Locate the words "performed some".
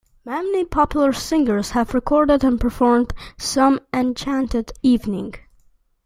2.59-3.79